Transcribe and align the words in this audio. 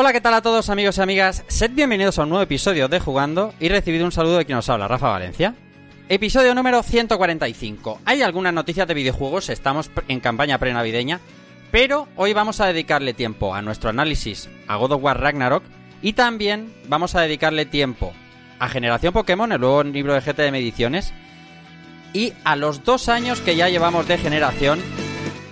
Hola, 0.00 0.12
¿qué 0.12 0.20
tal 0.20 0.34
a 0.34 0.42
todos 0.42 0.70
amigos 0.70 0.96
y 0.96 1.00
amigas? 1.00 1.42
Sed 1.48 1.72
bienvenidos 1.72 2.20
a 2.20 2.22
un 2.22 2.28
nuevo 2.28 2.44
episodio 2.44 2.86
de 2.86 3.00
Jugando 3.00 3.52
y 3.58 3.68
recibido 3.68 4.04
un 4.04 4.12
saludo 4.12 4.38
de 4.38 4.44
quien 4.44 4.54
nos 4.54 4.68
habla, 4.68 4.86
Rafa 4.86 5.08
Valencia. 5.08 5.56
Episodio 6.08 6.54
número 6.54 6.84
145. 6.84 8.02
Hay 8.04 8.22
algunas 8.22 8.54
noticias 8.54 8.86
de 8.86 8.94
videojuegos, 8.94 9.48
estamos 9.48 9.90
en 10.06 10.20
campaña 10.20 10.58
prenavideña, 10.58 11.18
pero 11.72 12.06
hoy 12.14 12.32
vamos 12.32 12.60
a 12.60 12.66
dedicarle 12.66 13.12
tiempo 13.12 13.56
a 13.56 13.60
nuestro 13.60 13.90
análisis 13.90 14.48
a 14.68 14.76
God 14.76 14.92
of 14.92 15.02
War 15.02 15.20
Ragnarok 15.20 15.64
y 16.00 16.12
también 16.12 16.72
vamos 16.86 17.16
a 17.16 17.22
dedicarle 17.22 17.66
tiempo 17.66 18.12
a 18.60 18.68
Generación 18.68 19.12
Pokémon, 19.12 19.50
el 19.50 19.60
nuevo 19.60 19.82
libro 19.82 20.14
de 20.14 20.20
GT 20.20 20.42
de 20.42 20.52
Mediciones, 20.52 21.12
y 22.12 22.34
a 22.44 22.54
los 22.54 22.84
dos 22.84 23.08
años 23.08 23.40
que 23.40 23.56
ya 23.56 23.68
llevamos 23.68 24.06
de 24.06 24.16
generación 24.16 24.80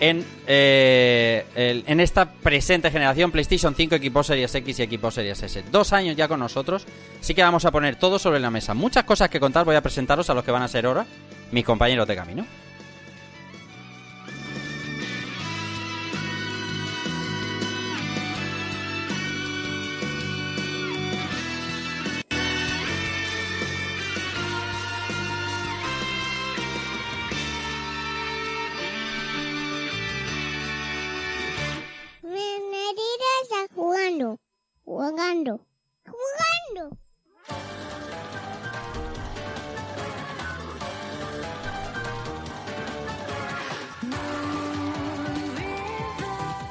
en, 0.00 0.24
eh, 0.46 1.82
en 1.86 2.00
esta 2.00 2.30
presente 2.32 2.90
generación 2.90 3.30
PlayStation 3.30 3.74
5, 3.74 3.94
equipo 3.94 4.22
Series 4.22 4.54
X 4.54 4.78
y 4.78 4.82
equipo 4.82 5.10
Series 5.10 5.42
S. 5.42 5.64
Dos 5.70 5.92
años 5.92 6.16
ya 6.16 6.28
con 6.28 6.40
nosotros, 6.40 6.86
así 7.20 7.34
que 7.34 7.42
vamos 7.42 7.64
a 7.64 7.70
poner 7.70 7.96
todo 7.96 8.18
sobre 8.18 8.40
la 8.40 8.50
mesa. 8.50 8.74
Muchas 8.74 9.04
cosas 9.04 9.28
que 9.28 9.40
contar, 9.40 9.64
voy 9.64 9.76
a 9.76 9.82
presentaros 9.82 10.28
a 10.30 10.34
los 10.34 10.44
que 10.44 10.50
van 10.50 10.62
a 10.62 10.68
ser 10.68 10.86
ahora 10.86 11.06
mis 11.52 11.64
compañeros 11.64 12.06
de 12.06 12.16
camino. 12.16 12.46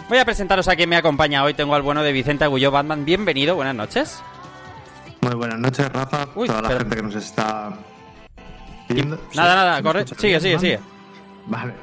Voy 0.10 0.18
a 0.20 0.26
presentaros 0.26 0.68
a 0.68 0.76
quien 0.76 0.90
me 0.90 0.98
acompaña 0.98 1.44
hoy. 1.44 1.54
Tengo 1.54 1.76
al 1.76 1.82
bueno 1.82 2.04
de 2.04 2.12
Vicente 2.12 2.44
Agulló 2.44 2.72
Batman. 2.72 3.06
Bienvenido, 3.06 3.56
buenas 3.56 3.76
noches. 3.76 4.22
Muy 5.22 5.34
buenas 5.34 5.60
noches, 5.60 5.92
Rafa. 5.92 6.28
Uy, 6.36 6.48
toda 6.48 6.62
la 6.62 6.68
pero- 6.68 6.80
gente 6.82 6.96
que 6.96 7.02
nos 7.02 7.16
está 7.16 7.74
viendo. 8.90 9.20
Nada, 9.36 9.56
nada, 9.56 9.78
¿Me 9.78 9.84
corre. 9.84 10.06
Sigue, 10.08 10.40
sigue, 10.40 10.60
sigue. 10.60 10.80
Vale. 11.48 11.74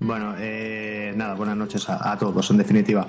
Bueno, 0.00 0.34
eh, 0.38 1.12
nada, 1.16 1.34
buenas 1.34 1.56
noches 1.56 1.88
a, 1.88 2.12
a 2.12 2.16
todos, 2.18 2.48
en 2.50 2.56
definitiva. 2.58 3.06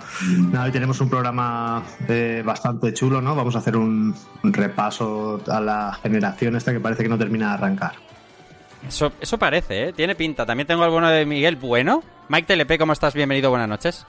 Nada, 0.52 0.66
hoy 0.66 0.72
tenemos 0.72 1.00
un 1.02 1.10
programa 1.10 1.84
eh, 2.08 2.42
bastante 2.44 2.94
chulo, 2.94 3.22
¿no? 3.22 3.36
Vamos 3.36 3.56
a 3.56 3.60
hacer 3.60 3.76
un, 3.78 4.16
un 4.44 4.54
repaso 4.54 5.40
a 5.52 5.60
la 5.62 5.94
generación 6.02 6.56
esta 6.56 6.72
que 6.72 6.80
parece 6.80 7.04
que 7.04 7.10
no 7.10 7.18
termina 7.18 7.50
de 7.50 7.54
arrancar. 7.56 7.94
Eso, 8.88 9.12
eso 9.20 9.38
parece, 9.38 9.90
¿eh? 9.90 9.94
Tiene 9.94 10.16
pinta. 10.16 10.46
También 10.48 10.66
tengo 10.66 10.84
al 10.84 10.90
bueno 10.92 11.10
de 11.10 11.26
Miguel 11.26 11.56
Bueno. 11.58 12.04
Mike 12.28 12.56
TLP, 12.56 12.78
¿cómo 12.80 12.94
estás? 12.94 13.14
Bienvenido, 13.16 13.50
buenas 13.50 13.68
noches. 13.68 14.06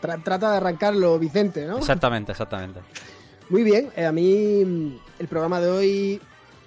Tra- 0.00 0.22
trata 0.22 0.50
de 0.52 0.56
arrancarlo, 0.58 1.18
Vicente, 1.18 1.66
¿no? 1.66 1.78
Exactamente, 1.78 2.32
exactamente. 2.32 2.80
Muy 3.50 3.62
bien, 3.62 3.90
eh, 3.96 4.04
a 4.04 4.12
mí 4.12 4.62
mm, 4.64 4.98
el 5.20 5.28
programa 5.28 5.60
de 5.60 5.70
hoy 5.70 6.20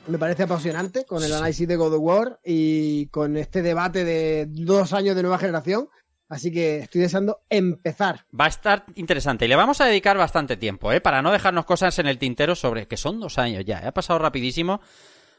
me 0.08 0.18
parece 0.18 0.44
apasionante 0.44 1.06
con 1.06 1.24
el 1.24 1.32
análisis 1.34 1.68
de 1.68 1.76
God 1.76 1.94
of 1.94 2.02
War 2.02 2.40
y 2.44 3.06
con 3.08 3.38
este 3.38 3.62
debate 3.62 4.04
de 4.04 4.48
dos 4.50 4.94
años 4.94 5.16
de 5.16 5.22
nueva 5.22 5.38
generación. 5.38 5.90
Así 6.28 6.50
que 6.52 6.80
estoy 6.80 7.02
deseando 7.02 7.42
empezar. 7.50 8.26
Va 8.38 8.46
a 8.46 8.48
estar 8.48 8.86
interesante 8.96 9.46
y 9.46 9.48
le 9.50 9.56
vamos 9.58 9.82
a 9.82 9.86
dedicar 9.86 10.18
bastante 10.18 10.56
tiempo, 10.56 10.92
¿eh? 10.94 11.02
Para 11.02 11.22
no 11.22 11.30
dejarnos 11.32 11.66
cosas 11.66 12.00
en 12.00 12.08
el 12.08 12.18
tintero 12.18 12.56
sobre 12.56 12.88
que 12.88 12.96
son 12.96 13.20
dos 13.20 13.38
años 13.38 13.66
ya, 13.66 13.80
¿eh? 13.80 13.88
Ha 13.88 13.92
pasado 13.92 14.18
rapidísimo. 14.18 14.80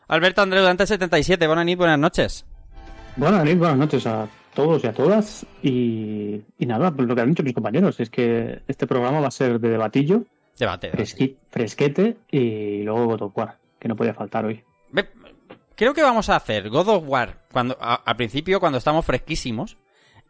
Alberto 0.08 0.42
Andreu, 0.42 0.62
Dante 0.62 0.86
77, 0.86 1.46
buenas 1.46 1.64
noches, 1.64 1.78
buenas 1.78 1.98
noches. 1.98 2.44
Buenas 3.16 3.40
noches, 3.40 3.58
buenas 3.58 3.78
noches 3.78 4.06
a 4.06 4.28
todos 4.54 4.84
y 4.84 4.86
a 4.86 4.92
todas. 4.92 5.46
Y, 5.62 6.42
y 6.58 6.66
nada, 6.66 6.90
pues 6.90 7.08
lo 7.08 7.14
que 7.14 7.20
han 7.20 7.30
dicho 7.30 7.42
mis 7.42 7.54
compañeros 7.54 7.98
es 8.00 8.10
que 8.10 8.62
este 8.68 8.86
programa 8.86 9.20
va 9.20 9.28
a 9.28 9.30
ser 9.32 9.58
de 9.60 9.68
debatillo, 9.70 10.24
Debate. 10.58 10.88
debate. 10.90 11.02
fresqui- 11.04 11.36
fresquete 11.50 12.16
y 12.30 12.82
luego 12.82 13.06
God 13.06 13.22
of 13.22 13.36
War, 13.38 13.58
que 13.78 13.88
no 13.88 13.96
podía 13.96 14.14
faltar 14.14 14.44
hoy. 14.44 14.62
Creo 15.74 15.94
que 15.94 16.02
vamos 16.02 16.28
a 16.28 16.36
hacer 16.36 16.68
God 16.68 16.88
of 16.88 17.04
War 17.08 17.44
cuando, 17.50 17.76
a- 17.80 17.94
al 17.94 18.16
principio 18.16 18.60
cuando 18.60 18.78
estamos 18.78 19.04
fresquísimos 19.04 19.78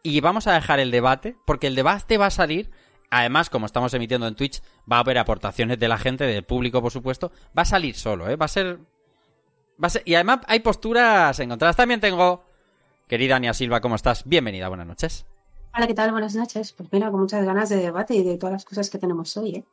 y 0.03 0.21
vamos 0.21 0.47
a 0.47 0.53
dejar 0.55 0.79
el 0.81 0.91
debate 0.91 1.37
porque 1.45 1.67
el 1.67 1.75
debate 1.75 2.17
va 2.17 2.27
a 2.27 2.31
salir. 2.31 2.71
Además, 3.11 3.51
como 3.51 3.67
estamos 3.67 3.93
emitiendo 3.93 4.27
en 4.27 4.35
Twitch, 4.37 4.63
va 4.91 4.97
a 4.97 5.01
haber 5.01 5.19
aportaciones 5.19 5.79
de 5.79 5.89
la 5.89 5.99
gente, 5.99 6.25
del 6.25 6.45
público, 6.45 6.81
por 6.81 6.91
supuesto. 6.93 7.31
Va 7.57 7.63
a 7.63 7.67
salir 7.67 7.95
solo, 7.95 8.31
¿eh? 8.31 8.37
Va 8.37 8.47
a 8.47 8.49
ser. 8.49 8.79
Va 9.83 9.89
a 9.89 9.91
ser... 9.91 10.03
Y 10.07 10.15
además 10.15 10.39
hay 10.47 10.61
posturas 10.61 11.39
encontradas. 11.41 11.77
También 11.77 12.01
tengo. 12.01 12.45
Querida 13.13 13.37
Ania 13.37 13.53
Silva, 13.53 13.83
¿cómo 13.83 13.95
estás? 13.95 14.25
Bienvenida, 14.25 14.69
buenas 14.69 14.87
noches. 14.87 15.27
Hola, 15.77 15.87
¿qué 15.87 15.93
tal? 15.93 16.13
Buenas 16.13 16.35
noches. 16.35 16.73
Pues 16.73 16.89
mira, 16.91 17.11
con 17.11 17.21
muchas 17.21 17.45
ganas 17.45 17.69
de 17.69 17.77
debate 17.77 18.15
y 18.15 18.23
de 18.23 18.39
todas 18.39 18.55
las 18.55 18.65
cosas 18.65 18.89
que 18.89 18.97
tenemos 18.97 19.37
hoy, 19.37 19.57
¿eh? 19.57 19.65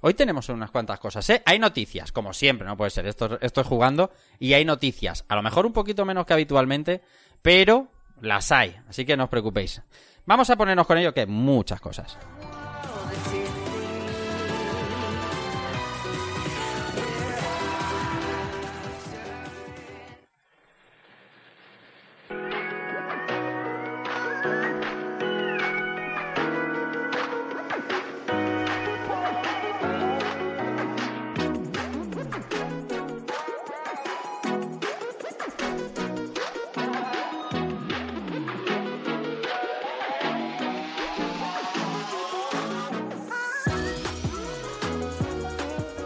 Hoy 0.00 0.14
tenemos 0.14 0.48
unas 0.48 0.72
cuantas 0.72 0.98
cosas, 0.98 1.30
¿eh? 1.30 1.40
Hay 1.46 1.60
noticias, 1.60 2.10
como 2.10 2.32
siempre, 2.32 2.66
no 2.66 2.76
puede 2.76 2.90
ser. 2.90 3.06
Esto, 3.06 3.38
esto 3.42 3.60
es 3.60 3.66
jugando. 3.68 4.10
Y 4.40 4.54
hay 4.54 4.64
noticias. 4.64 5.24
A 5.28 5.36
lo 5.36 5.42
mejor 5.42 5.66
un 5.66 5.72
poquito 5.72 6.04
menos 6.04 6.26
que 6.26 6.32
habitualmente, 6.32 7.00
pero 7.42 7.86
las 8.20 8.50
hay. 8.50 8.74
Así 8.88 9.04
que 9.04 9.16
no 9.16 9.22
os 9.22 9.30
preocupéis. 9.30 9.82
Vamos 10.26 10.50
a 10.50 10.56
ponernos 10.56 10.88
con 10.88 10.98
ello, 10.98 11.14
que 11.14 11.26
muchas 11.26 11.80
cosas. 11.80 12.18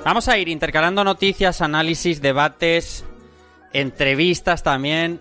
Vamos 0.04 0.28
a 0.28 0.36
ir 0.36 0.50
intercalando 0.50 1.02
noticias, 1.02 1.62
análisis, 1.62 2.20
debates, 2.20 3.06
entrevistas 3.72 4.62
también. 4.62 5.18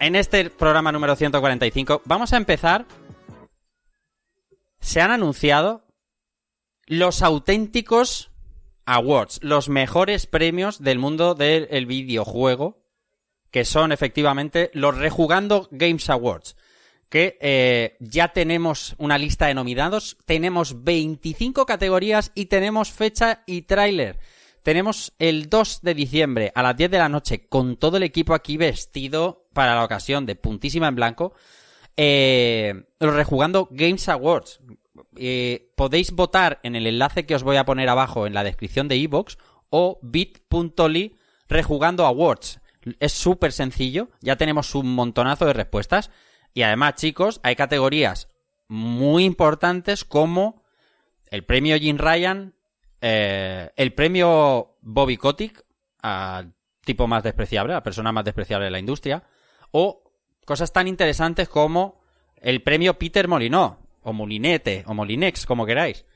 En 0.00 0.16
este 0.16 0.50
programa 0.50 0.90
número 0.90 1.14
145 1.14 2.02
vamos 2.04 2.32
a 2.32 2.36
empezar. 2.36 2.84
Se 4.80 5.00
han 5.00 5.12
anunciado 5.12 5.86
los 6.86 7.22
auténticos 7.22 8.32
awards, 8.86 9.38
los 9.40 9.68
mejores 9.68 10.26
premios 10.26 10.82
del 10.82 10.98
mundo 10.98 11.36
del 11.36 11.86
videojuego, 11.86 12.82
que 13.52 13.64
son 13.64 13.92
efectivamente 13.92 14.72
los 14.74 14.98
Rejugando 14.98 15.68
Games 15.70 16.10
Awards 16.10 16.56
que 17.08 17.38
eh, 17.40 17.96
ya 18.00 18.28
tenemos 18.28 18.94
una 18.98 19.18
lista 19.18 19.46
de 19.46 19.54
nominados, 19.54 20.18
tenemos 20.26 20.84
25 20.84 21.64
categorías 21.66 22.32
y 22.34 22.46
tenemos 22.46 22.92
fecha 22.92 23.42
y 23.46 23.62
tráiler. 23.62 24.18
Tenemos 24.62 25.14
el 25.18 25.48
2 25.48 25.80
de 25.82 25.94
diciembre 25.94 26.52
a 26.54 26.62
las 26.62 26.76
10 26.76 26.90
de 26.90 26.98
la 26.98 27.08
noche 27.08 27.46
con 27.48 27.76
todo 27.76 27.96
el 27.96 28.02
equipo 28.02 28.34
aquí 28.34 28.56
vestido 28.56 29.46
para 29.54 29.74
la 29.74 29.84
ocasión 29.84 30.26
de 30.26 30.36
puntísima 30.36 30.88
en 30.88 30.94
blanco. 30.94 31.32
Eh, 31.96 32.84
rejugando 33.00 33.68
Games 33.70 34.08
Awards. 34.08 34.60
Eh, 35.16 35.72
podéis 35.74 36.12
votar 36.12 36.60
en 36.62 36.76
el 36.76 36.86
enlace 36.86 37.24
que 37.24 37.34
os 37.34 37.42
voy 37.42 37.56
a 37.56 37.64
poner 37.64 37.88
abajo 37.88 38.26
en 38.26 38.34
la 38.34 38.44
descripción 38.44 38.88
de 38.88 38.96
iVoox 38.96 39.36
o 39.70 39.98
bit.ly 40.02 41.16
rejugando 41.48 42.04
awards. 42.04 42.60
Es 43.00 43.12
súper 43.12 43.52
sencillo, 43.52 44.10
ya 44.20 44.36
tenemos 44.36 44.74
un 44.74 44.94
montonazo 44.94 45.46
de 45.46 45.54
respuestas. 45.54 46.10
Y 46.58 46.64
además, 46.64 46.96
chicos, 46.96 47.38
hay 47.44 47.54
categorías 47.54 48.28
muy 48.66 49.22
importantes 49.22 50.04
como 50.04 50.64
el 51.30 51.44
premio 51.44 51.78
Jim 51.78 51.98
Ryan, 51.98 52.52
eh, 53.00 53.70
el 53.76 53.94
premio 53.94 54.76
Bobby 54.80 55.18
Kotick, 55.18 55.64
al 56.02 56.52
tipo 56.84 57.06
más 57.06 57.22
despreciable, 57.22 57.74
a 57.74 57.76
la 57.76 57.82
persona 57.84 58.10
más 58.10 58.24
despreciable 58.24 58.64
de 58.64 58.72
la 58.72 58.80
industria, 58.80 59.22
o 59.70 60.02
cosas 60.44 60.72
tan 60.72 60.88
interesantes 60.88 61.48
como 61.48 62.00
el 62.34 62.60
premio 62.64 62.98
Peter 62.98 63.28
Molinó, 63.28 63.78
o 64.02 64.12
Molinete, 64.12 64.82
o 64.88 64.94
Molinex, 64.94 65.46
como 65.46 65.64
queráis, 65.64 66.06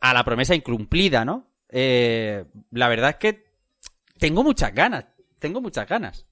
a 0.00 0.14
la 0.14 0.24
promesa 0.24 0.54
incumplida, 0.54 1.26
¿no? 1.26 1.46
Eh, 1.68 2.46
la 2.70 2.88
verdad 2.88 3.10
es 3.10 3.16
que 3.16 3.52
tengo 4.18 4.42
muchas 4.42 4.74
ganas, 4.74 5.04
tengo 5.38 5.60
muchas 5.60 5.86
ganas. 5.86 6.26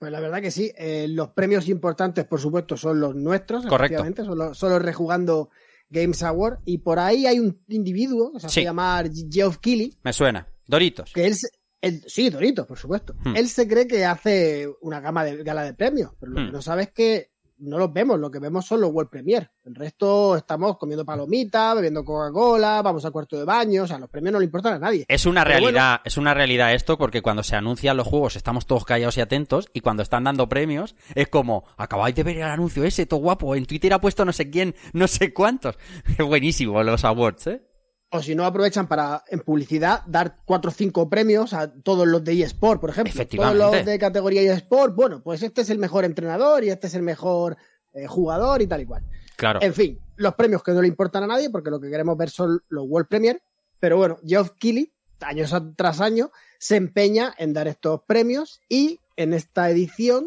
Pues 0.00 0.10
la 0.10 0.18
verdad 0.18 0.40
que 0.40 0.50
sí. 0.50 0.72
Eh, 0.76 1.06
los 1.08 1.28
premios 1.28 1.68
importantes, 1.68 2.24
por 2.24 2.40
supuesto, 2.40 2.76
son 2.76 2.98
los 2.98 3.14
nuestros. 3.14 3.66
Correcto. 3.66 4.02
Son 4.24 4.36
los, 4.38 4.56
son 4.58 4.70
los 4.72 4.82
rejugando 4.82 5.50
Games 5.90 6.22
Award. 6.22 6.60
Y 6.64 6.78
por 6.78 6.98
ahí 6.98 7.26
hay 7.26 7.38
un 7.38 7.62
individuo 7.68 8.32
que 8.32 8.40
se 8.40 8.46
hace 8.46 8.60
Sí. 8.60 8.64
llamar 8.64 9.10
Geoff 9.30 9.58
Keighley, 9.58 9.98
Me 10.02 10.12
suena. 10.14 10.48
Doritos. 10.66 11.12
que 11.12 11.26
él, 11.26 11.34
él- 11.82 12.02
sí, 12.06 12.30
Doritos, 12.30 12.66
por 12.66 12.78
supuesto. 12.78 13.14
Hmm. 13.24 13.36
Él 13.36 13.48
se 13.48 13.68
cree 13.68 13.86
que 13.86 14.04
hace 14.06 14.68
una 14.80 15.00
gama 15.00 15.22
de 15.22 15.42
gala 15.44 15.64
de 15.64 15.74
premios, 15.74 16.12
pero 16.18 16.32
lo 16.32 16.40
Hmm. 16.40 16.46
que 16.46 16.52
no 16.52 16.62
sabe 16.62 16.82
es 16.84 16.90
que 16.92 17.29
no 17.60 17.78
los 17.78 17.92
vemos, 17.92 18.18
lo 18.18 18.30
que 18.30 18.38
vemos 18.38 18.66
son 18.66 18.80
los 18.80 18.90
World 18.90 19.10
Premier. 19.10 19.50
El 19.64 19.74
resto 19.74 20.36
estamos 20.36 20.78
comiendo 20.78 21.04
palomitas, 21.04 21.74
bebiendo 21.74 22.04
Coca-Cola, 22.04 22.82
vamos 22.82 23.04
al 23.04 23.12
cuarto 23.12 23.38
de 23.38 23.44
baño, 23.44 23.84
o 23.84 23.86
sea, 23.86 23.98
los 23.98 24.08
premios 24.08 24.32
no 24.32 24.38
le 24.38 24.46
importan 24.46 24.74
a 24.74 24.78
nadie. 24.78 25.04
Es 25.08 25.26
una 25.26 25.44
Pero 25.44 25.58
realidad, 25.58 26.00
es 26.04 26.16
una 26.16 26.34
realidad 26.34 26.74
esto 26.74 26.98
porque 26.98 27.22
cuando 27.22 27.42
se 27.42 27.56
anuncian 27.56 27.96
los 27.96 28.06
juegos 28.06 28.36
estamos 28.36 28.66
todos 28.66 28.84
callados 28.84 29.16
y 29.18 29.20
atentos 29.20 29.68
y 29.72 29.80
cuando 29.80 30.02
están 30.02 30.24
dando 30.24 30.48
premios 30.48 30.94
es 31.14 31.28
como, 31.28 31.64
acabáis 31.76 32.14
de 32.14 32.22
ver 32.22 32.38
el 32.38 32.44
anuncio 32.44 32.84
ese, 32.84 33.06
todo 33.06 33.20
guapo, 33.20 33.54
en 33.54 33.66
Twitter 33.66 33.92
ha 33.92 34.00
puesto 34.00 34.24
no 34.24 34.32
sé 34.32 34.50
quién, 34.50 34.74
no 34.92 35.06
sé 35.06 35.32
cuántos. 35.32 35.76
Es 36.18 36.26
buenísimo 36.26 36.82
los 36.82 37.04
awards, 37.04 37.46
¿eh? 37.46 37.69
O 38.12 38.20
si 38.22 38.34
no, 38.34 38.44
aprovechan 38.44 38.88
para, 38.88 39.22
en 39.28 39.40
publicidad, 39.40 40.02
dar 40.06 40.38
cuatro 40.44 40.70
o 40.70 40.74
cinco 40.74 41.08
premios 41.08 41.52
a 41.52 41.72
todos 41.72 42.08
los 42.08 42.24
de 42.24 42.42
eSport, 42.42 42.80
por 42.80 42.90
ejemplo. 42.90 43.12
Efectivamente. 43.12 43.58
Todos 43.60 43.76
los 43.76 43.86
de 43.86 43.98
categoría 44.00 44.52
eSport, 44.52 44.94
bueno, 44.96 45.22
pues 45.22 45.42
este 45.44 45.60
es 45.60 45.70
el 45.70 45.78
mejor 45.78 46.04
entrenador 46.04 46.64
y 46.64 46.70
este 46.70 46.88
es 46.88 46.94
el 46.94 47.02
mejor 47.02 47.56
eh, 47.92 48.06
jugador 48.08 48.62
y 48.62 48.66
tal 48.66 48.80
y 48.80 48.86
cual. 48.86 49.04
Claro. 49.36 49.60
En 49.62 49.72
fin, 49.74 50.00
los 50.16 50.34
premios 50.34 50.62
que 50.64 50.72
no 50.72 50.82
le 50.82 50.88
importan 50.88 51.22
a 51.22 51.26
nadie, 51.28 51.50
porque 51.50 51.70
lo 51.70 51.80
que 51.80 51.88
queremos 51.88 52.16
ver 52.16 52.30
son 52.30 52.60
los 52.68 52.84
World 52.88 53.08
Premier. 53.08 53.40
Pero 53.78 53.96
bueno, 53.96 54.18
Geoff 54.26 54.50
Keighley, 54.58 54.92
años 55.20 55.52
a- 55.54 55.72
tras 55.76 56.00
año, 56.00 56.32
se 56.58 56.76
empeña 56.76 57.32
en 57.38 57.52
dar 57.52 57.68
estos 57.68 58.02
premios 58.08 58.60
y 58.68 58.98
en 59.16 59.32
esta 59.34 59.70
edición, 59.70 60.26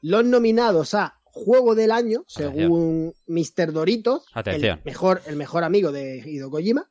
los 0.00 0.24
nominados 0.24 0.94
a 0.94 1.18
Juego 1.34 1.74
del 1.74 1.90
Año, 1.90 2.24
según 2.28 3.12
Mr. 3.26 3.72
Doritos, 3.72 4.24
Atención. 4.32 4.78
El, 4.78 4.84
mejor, 4.84 5.20
el 5.26 5.34
mejor 5.34 5.64
amigo 5.64 5.90
de 5.90 6.22
Hideo 6.24 6.48
Kojima, 6.48 6.88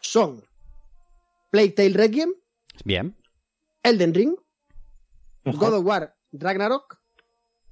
son 0.00 0.42
Plague 1.50 1.72
Tale 1.72 1.90
Requiem, 1.90 2.32
Bien. 2.86 3.14
Elden 3.82 4.14
Ring, 4.14 4.36
God 5.44 5.74
of 5.74 5.84
War 5.84 6.16
Ragnarok, 6.32 6.98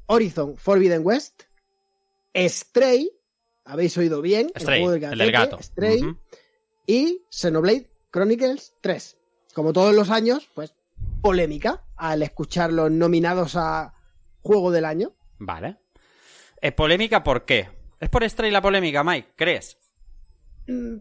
Horizon 0.04 0.58
Forbidden 0.58 1.00
West, 1.02 1.44
Stray, 2.37 3.10
habéis 3.64 3.96
oído 3.96 4.20
bien, 4.20 4.52
Stray, 4.54 4.82
el 4.82 4.87
juego 4.87 5.06
el 5.12 5.19
del 5.19 5.32
gato. 5.32 5.58
Stray, 5.62 6.02
y 6.87 7.22
Xenoblade 7.31 7.90
Chronicles 8.12 8.75
3. 8.82 9.16
Como 9.54 9.72
todos 9.72 9.94
los 9.94 10.10
años, 10.10 10.50
pues 10.54 10.75
polémica 11.22 11.87
al 11.96 12.22
escuchar 12.22 12.70
los 12.70 12.90
nominados 12.90 13.56
a 13.56 13.94
Juego 14.43 14.70
del 14.70 14.84
Año. 14.84 15.16
Vale. 15.38 15.78
¿Es 16.67 16.73
polémica 16.73 17.23
por 17.23 17.45
qué? 17.45 17.69
¿Es 18.01 18.09
por 18.09 18.29
Stray 18.29 18.51
la 18.51 18.61
polémica, 18.61 19.05
Mike? 19.05 19.35
¿Crees? 19.37 19.79
Mm, 20.67 20.97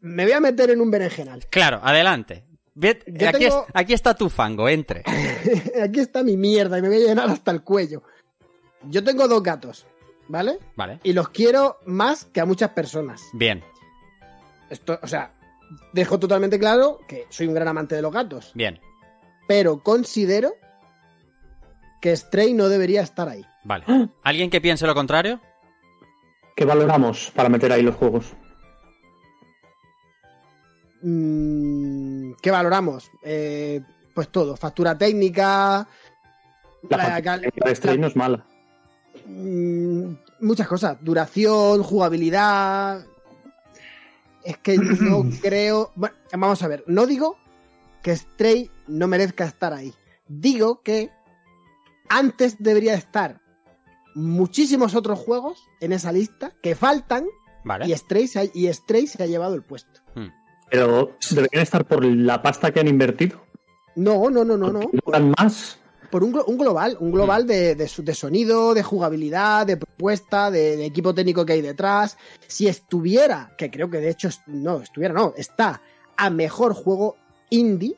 Me 0.00 0.24
voy 0.24 0.32
a 0.32 0.40
meter 0.40 0.70
en 0.70 0.80
un 0.80 0.90
berenjenal. 0.90 1.46
Claro, 1.48 1.80
adelante. 1.84 2.46
Ve- 2.74 3.00
Yo 3.06 3.28
aquí, 3.28 3.44
tengo- 3.44 3.64
es- 3.68 3.70
aquí 3.74 3.92
está 3.94 4.14
tu 4.14 4.28
fango, 4.28 4.68
entre. 4.68 5.02
Aquí 5.84 6.00
está 6.00 6.22
mi 6.24 6.36
mierda 6.36 6.78
y 6.78 6.82
me 6.82 6.88
voy 6.88 6.96
a 7.04 7.06
llenar 7.08 7.30
hasta 7.30 7.50
el 7.52 7.62
cuello. 7.62 8.02
Yo 8.88 9.04
tengo 9.04 9.28
dos 9.28 9.40
gatos, 9.42 9.86
¿vale? 10.28 10.58
Vale. 10.74 10.98
Y 11.04 11.12
los 11.12 11.28
quiero 11.28 11.78
más 11.86 12.24
que 12.24 12.40
a 12.40 12.44
muchas 12.46 12.70
personas. 12.70 13.22
Bien, 13.34 13.62
Esto, 14.68 14.98
o 15.02 15.06
sea, 15.06 15.32
dejo 15.92 16.18
totalmente 16.18 16.58
claro 16.58 16.98
que 17.06 17.26
soy 17.28 17.46
un 17.46 17.54
gran 17.54 17.68
amante 17.68 17.94
de 17.94 18.02
los 18.02 18.12
gatos, 18.12 18.50
bien. 18.54 18.80
pero 19.46 19.80
considero 19.82 20.54
que 22.00 22.16
Stray 22.16 22.52
no 22.54 22.68
debería 22.68 23.02
estar 23.02 23.28
ahí. 23.28 23.44
Vale. 23.64 23.84
¿Alguien 24.22 24.50
que 24.50 24.60
piense 24.60 24.86
lo 24.86 24.94
contrario? 24.94 25.40
¿Qué 26.56 26.64
valoramos 26.64 27.30
para 27.34 27.48
meter 27.48 27.72
ahí 27.72 27.82
los 27.82 27.94
juegos? 27.94 28.32
Mm, 31.02 32.32
¿Qué 32.42 32.50
valoramos? 32.50 33.10
Eh, 33.22 33.80
pues 34.14 34.28
todo, 34.28 34.56
factura 34.56 34.96
técnica, 34.96 35.86
La 36.88 36.96
la- 36.96 37.04
factura 37.22 37.68
de 37.70 37.74
Stray 37.76 37.98
no 37.98 38.06
es 38.06 38.16
mala. 38.16 38.44
Mm, 39.26 40.12
muchas 40.40 40.66
cosas. 40.68 40.98
Duración, 41.02 41.82
jugabilidad. 41.82 43.04
Es 44.44 44.58
que 44.58 44.76
no 44.78 45.24
creo. 45.42 45.92
Bueno, 45.94 46.14
vamos 46.32 46.62
a 46.62 46.68
ver. 46.68 46.84
No 46.86 47.06
digo 47.06 47.36
que 48.02 48.16
Stray 48.16 48.70
no 48.88 49.06
merezca 49.08 49.44
estar 49.44 49.72
ahí. 49.72 49.92
Digo 50.28 50.80
que 50.82 51.10
antes 52.08 52.56
debería 52.58 52.94
estar 52.94 53.40
muchísimos 54.14 54.94
otros 54.94 55.18
juegos 55.18 55.62
en 55.80 55.92
esa 55.92 56.12
lista 56.12 56.52
que 56.62 56.74
faltan 56.74 57.24
Vale. 57.64 57.86
y 57.86 57.92
Stray, 57.96 58.26
se 58.26 58.38
ha, 58.40 58.44
y 58.44 58.72
Stray 58.72 59.06
se 59.06 59.22
ha 59.22 59.26
llevado 59.26 59.54
el 59.54 59.62
puesto. 59.62 60.00
Hmm. 60.14 60.28
Pero 60.70 61.16
deberían 61.30 61.62
estar 61.62 61.84
por 61.86 62.04
la 62.04 62.42
pasta 62.42 62.70
que 62.72 62.80
han 62.80 62.88
invertido. 62.88 63.40
No, 63.96 64.30
no, 64.30 64.44
no, 64.44 64.56
no, 64.56 64.70
no. 64.70 64.80
¿Duran 65.04 65.32
más? 65.38 65.76
por 66.10 66.24
un, 66.24 66.32
glo- 66.32 66.44
un 66.48 66.58
global, 66.58 66.96
un 66.98 67.12
global 67.12 67.46
de, 67.46 67.76
de 67.76 67.88
de 67.98 68.14
sonido, 68.14 68.74
de 68.74 68.82
jugabilidad, 68.82 69.64
de 69.64 69.76
propuesta, 69.76 70.50
de, 70.50 70.76
de 70.76 70.86
equipo 70.86 71.14
técnico 71.14 71.46
que 71.46 71.52
hay 71.52 71.60
detrás. 71.62 72.16
Si 72.48 72.66
estuviera, 72.66 73.54
que 73.56 73.70
creo 73.70 73.88
que 73.88 73.98
de 73.98 74.10
hecho 74.10 74.28
no, 74.48 74.80
estuviera, 74.80 75.14
no, 75.14 75.34
está 75.36 75.80
a 76.16 76.28
mejor 76.30 76.74
juego 76.74 77.16
indie, 77.48 77.96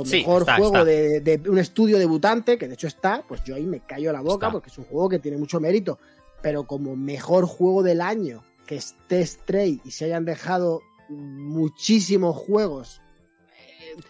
o 0.00 0.04
Sí, 0.04 0.18
mejor 0.18 0.42
está, 0.42 0.56
juego 0.56 0.76
está. 0.78 0.84
De, 0.84 1.20
de 1.20 1.50
un 1.50 1.58
estudio 1.58 1.98
debutante, 1.98 2.56
que 2.58 2.68
de 2.68 2.74
hecho 2.74 2.86
está, 2.86 3.22
pues 3.26 3.42
yo 3.44 3.54
ahí 3.54 3.66
me 3.66 3.80
callo 3.80 4.12
la 4.12 4.20
boca 4.20 4.46
Está. 4.46 4.52
porque 4.52 4.70
es 4.70 4.78
un 4.78 4.84
juego 4.84 5.08
que 5.08 5.18
tiene 5.18 5.36
mucho 5.38 5.60
mérito. 5.60 5.98
Pero 6.42 6.64
como 6.66 6.94
mejor 6.96 7.46
juego 7.46 7.82
del 7.82 8.00
año, 8.00 8.44
que 8.66 8.76
esté 8.76 9.24
Stray 9.26 9.80
y 9.84 9.90
se 9.90 10.04
hayan 10.04 10.24
dejado 10.24 10.82
muchísimos 11.08 12.36
juegos 12.36 13.00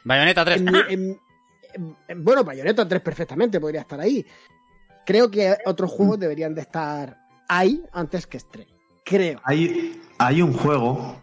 Bayonetta 0.05 0.45
3. 0.45 0.61
en- 0.61 0.69
en- 0.69 1.19
en- 1.73 1.97
en- 2.09 2.25
bueno, 2.25 2.45
Bayonetta 2.45 2.87
3 2.87 3.01
perfectamente 3.01 3.61
podría 3.61 3.81
estar 3.83 4.01
ahí. 4.01 4.25
Creo 5.07 5.31
que 5.31 5.57
otros 5.65 5.91
juegos 5.91 6.19
deberían 6.19 6.55
de 6.55 6.61
estar 6.63 7.17
ahí 7.49 7.83
antes 7.93 8.27
que 8.27 8.39
Stray. 8.39 8.67
Creo. 9.05 9.41
Hay, 9.45 9.99
hay 10.19 10.43
un 10.43 10.53
juego, 10.53 11.17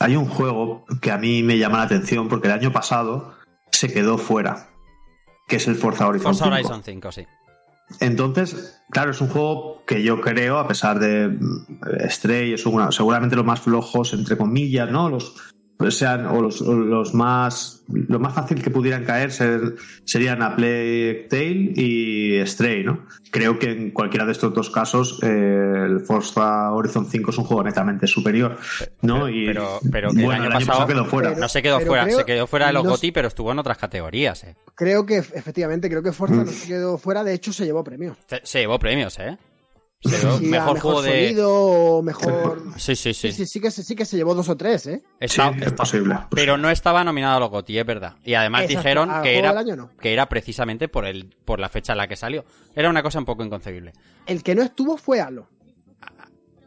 hay 0.00 0.16
un 0.16 0.26
juego 0.26 0.84
que 1.00 1.10
a 1.10 1.16
mí 1.16 1.42
me 1.42 1.56
llama 1.56 1.78
la 1.78 1.84
atención 1.84 2.28
porque 2.28 2.48
el 2.48 2.52
año 2.54 2.70
pasado 2.72 3.32
se 3.84 3.92
quedó 3.92 4.16
fuera, 4.16 4.70
que 5.46 5.56
es 5.56 5.68
el 5.68 5.74
Forza 5.74 6.08
Horizon. 6.08 6.34
Forza 6.34 6.44
5. 6.44 6.54
Horizon 6.54 6.82
5, 6.82 7.12
sí. 7.12 7.26
Entonces, 8.00 8.82
claro, 8.90 9.10
es 9.10 9.20
un 9.20 9.28
juego 9.28 9.82
que 9.86 10.02
yo 10.02 10.22
creo, 10.22 10.58
a 10.58 10.66
pesar 10.66 10.98
de 10.98 11.28
mm, 11.28 12.08
Stray, 12.08 12.54
es 12.54 12.64
una, 12.64 12.90
seguramente 12.92 13.36
los 13.36 13.44
más 13.44 13.60
flojos, 13.60 14.14
entre 14.14 14.38
comillas, 14.38 14.90
¿no? 14.90 15.10
Los, 15.10 15.53
sean 15.90 16.26
o 16.26 16.40
los, 16.40 16.60
o 16.62 16.74
los 16.74 17.14
más 17.14 17.82
lo 17.92 18.18
más 18.18 18.32
fácil 18.34 18.62
que 18.62 18.70
pudieran 18.70 19.04
caer 19.04 19.30
ser- 19.30 19.74
serían 20.04 20.42
a 20.42 20.56
Plague 20.56 21.26
Tale 21.28 21.72
y 21.76 22.40
Stray, 22.46 22.82
¿no? 22.82 23.06
Creo 23.30 23.58
que 23.58 23.72
en 23.72 23.90
cualquiera 23.90 24.24
de 24.24 24.32
estos 24.32 24.54
dos 24.54 24.70
casos 24.70 25.18
eh, 25.22 25.84
el 25.86 26.00
Forza 26.00 26.72
Horizon 26.72 27.06
5 27.10 27.30
es 27.30 27.38
un 27.38 27.44
juego 27.44 27.62
netamente 27.62 28.06
superior, 28.06 28.56
¿no? 29.02 29.28
y 29.28 29.44
Pero, 29.46 29.80
pero 29.92 30.10
que 30.12 30.22
bueno, 30.22 30.44
el 30.46 30.52
año, 30.52 30.66
pasado, 30.66 30.86
quedó 30.86 31.04
fuera. 31.04 31.34
no 31.34 31.48
se 31.48 31.62
quedó 31.62 31.76
Pero 31.78 31.90
fuera, 31.90 32.04
creo- 32.04 32.18
se 32.18 32.24
quedó 32.24 32.46
fuera 32.46 32.66
de 32.68 32.72
los 32.72 32.84
no 32.84 32.90
GOTY, 32.90 33.12
pero 33.12 33.28
estuvo 33.28 33.52
en 33.52 33.58
otras 33.58 33.76
categorías, 33.76 34.44
eh. 34.44 34.56
Creo 34.74 35.04
que 35.04 35.18
efectivamente, 35.18 35.90
creo 35.90 36.02
que 36.02 36.12
Forza 36.12 36.36
no 36.36 36.46
se 36.46 36.66
quedó 36.66 36.96
fuera, 36.96 37.22
de 37.22 37.34
hecho 37.34 37.52
se 37.52 37.64
llevó 37.66 37.84
premio. 37.84 38.16
Se, 38.28 38.40
se 38.44 38.60
llevó 38.60 38.78
premios, 38.78 39.18
eh. 39.18 39.36
Mejor, 40.42 40.78
juego 40.80 41.02
de. 41.02 41.28
sonido 41.28 42.02
mejor. 42.02 42.62
Sí, 42.76 42.94
sí, 42.96 43.14
sí. 43.14 43.32
Sí, 43.32 43.32
sí, 43.32 43.46
sí 43.46 43.60
que, 43.60 43.70
se- 43.70 43.82
sí 43.82 43.94
que 43.96 44.04
se 44.04 44.16
llevó 44.16 44.34
dos 44.34 44.48
o 44.48 44.56
tres, 44.56 44.86
¿eh? 44.86 45.02
Está- 45.20 45.52
Sí, 45.52 45.58
es 45.62 45.72
posible. 45.72 46.16
Pero 46.30 46.56
no 46.58 46.68
estaba 46.70 47.02
nominado 47.04 47.36
a 47.36 47.40
los 47.40 47.50
GOTY, 47.50 47.78
es 47.78 47.86
verdad. 47.86 48.14
Y 48.24 48.34
además 48.34 48.62
Exacto, 48.62 48.78
dijeron 48.80 49.22
que 49.22 49.38
era, 49.38 49.50
año 49.58 49.76
no. 49.76 49.90
que 50.00 50.12
era 50.12 50.28
precisamente 50.28 50.88
por 50.88 51.06
el 51.06 51.34
por 51.44 51.60
la 51.60 51.68
fecha 51.68 51.92
en 51.92 51.98
la 51.98 52.08
que 52.08 52.16
salió. 52.16 52.44
Era 52.74 52.90
una 52.90 53.02
cosa 53.02 53.18
un 53.18 53.24
poco 53.24 53.44
inconcebible. 53.44 53.92
El 54.26 54.42
que 54.42 54.54
no 54.54 54.62
estuvo 54.62 54.96
fue 54.96 55.20
Halo. 55.20 55.48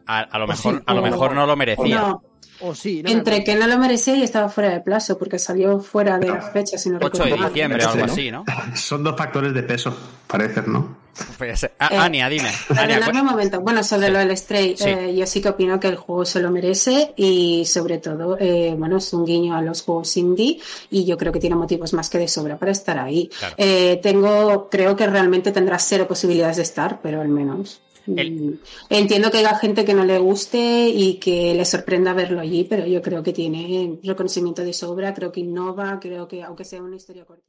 A, 0.06 0.20
a 0.20 0.38
lo 0.38 0.46
Pues 0.46 0.58
mejor, 0.64 0.76
sí, 0.78 0.84
a 0.86 0.94
lo 0.94 1.00
o- 1.00 1.04
mejor 1.04 1.34
no 1.34 1.46
lo 1.46 1.54
merecía. 1.56 2.00
No, 2.00 2.22
O 2.60 2.74
sí, 2.74 3.02
no 3.02 3.10
me 3.10 3.16
entre 3.16 3.44
que 3.44 3.54
no 3.54 3.66
lo 3.66 3.78
merecía 3.78 4.16
y 4.16 4.22
estaba 4.22 4.48
fuera 4.48 4.70
de 4.70 4.80
plazo, 4.80 5.16
porque 5.18 5.38
salió 5.38 5.78
fuera 5.80 6.18
de 6.18 6.28
la 6.28 6.40
fecha, 6.42 6.76
si 6.78 6.90
no 6.90 6.98
8 7.00 7.24
de 7.24 7.32
diciembre 7.36 7.84
o 7.84 7.88
algo 7.90 8.06
¿no? 8.06 8.12
así, 8.12 8.30
¿no? 8.30 8.44
Son 8.74 9.04
dos 9.04 9.16
factores 9.16 9.54
de 9.54 9.62
peso, 9.62 9.96
parecen, 10.26 10.64
¿no? 10.72 11.08
Pues, 11.36 11.64
a- 11.64 11.66
Eh, 11.90 11.96
Ania, 11.96 12.28
dime. 12.28 12.48
Ania, 12.76 13.00
cu- 13.04 13.12
momento. 13.24 13.60
Bueno, 13.60 13.82
sobre 13.82 14.06
Sí. 14.06 14.12
lo 14.12 14.18
del 14.20 14.36
Stray, 14.36 14.76
Sí. 14.76 14.84
eh, 14.88 15.14
yo 15.16 15.26
sí 15.26 15.40
que 15.40 15.48
opino 15.48 15.80
que 15.80 15.88
el 15.88 15.96
juego 15.96 16.24
se 16.24 16.40
lo 16.40 16.50
merece 16.52 17.12
y 17.16 17.64
sobre 17.66 17.98
todo, 17.98 18.36
eh, 18.38 18.74
bueno, 18.78 18.98
es 18.98 19.12
un 19.12 19.24
guiño 19.24 19.56
a 19.56 19.62
los 19.62 19.82
juegos 19.82 20.16
indie 20.16 20.60
y 20.90 21.04
yo 21.04 21.16
creo 21.16 21.32
que 21.32 21.40
tiene 21.40 21.56
motivos 21.56 21.92
más 21.92 22.08
que 22.08 22.18
de 22.18 22.28
sobra 22.28 22.56
para 22.56 22.70
estar 22.70 22.98
ahí. 22.98 23.28
Claro. 23.36 23.54
Eh, 23.58 23.98
tengo, 24.00 24.68
creo 24.70 24.94
que 24.94 25.08
realmente 25.08 25.50
tendrá 25.50 25.78
cero 25.80 26.06
posibilidades 26.06 26.56
de 26.58 26.62
estar, 26.62 27.00
pero 27.02 27.20
al 27.20 27.28
menos. 27.28 27.80
El- 28.16 28.32
mm, 28.32 28.52
Entiendo 28.90 29.30
que 29.30 29.38
haya 29.38 29.56
gente 29.58 29.84
que 29.84 29.94
no 29.94 30.04
le 30.04 30.18
guste 30.18 30.88
y 30.88 31.14
que 31.14 31.54
le 31.54 31.64
sorprenda 31.64 32.12
verlo 32.14 32.40
allí, 32.40 32.64
pero 32.64 32.86
yo 32.86 33.02
creo 33.02 33.22
que 33.22 33.32
tiene 33.32 33.98
reconocimiento 34.02 34.62
de 34.64 34.72
sobra, 34.72 35.14
creo 35.14 35.30
que 35.32 35.40
innova, 35.40 35.98
creo 36.00 36.26
que 36.28 36.42
aunque 36.42 36.64
sea 36.64 36.82
una 36.82 36.96
historia 36.96 37.24
corta. 37.24 37.44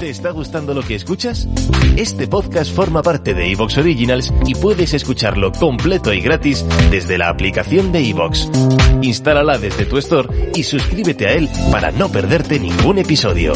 ¿Te 0.00 0.10
está 0.10 0.30
gustando 0.30 0.74
lo 0.74 0.82
que 0.82 0.94
escuchas? 0.94 1.48
Este 1.96 2.28
podcast 2.28 2.72
forma 2.72 3.02
parte 3.02 3.34
de 3.34 3.50
Evox 3.50 3.78
Originals 3.78 4.32
y 4.46 4.54
puedes 4.54 4.94
escucharlo 4.94 5.50
completo 5.50 6.12
y 6.12 6.20
gratis 6.20 6.64
desde 6.92 7.18
la 7.18 7.28
aplicación 7.28 7.90
de 7.90 8.08
Evox. 8.08 8.48
Instálala 9.02 9.58
desde 9.58 9.86
tu 9.86 9.98
store 9.98 10.52
y 10.54 10.62
suscríbete 10.62 11.26
a 11.26 11.32
él 11.32 11.48
para 11.72 11.90
no 11.90 12.08
perderte 12.12 12.60
ningún 12.60 12.98
episodio. 12.98 13.54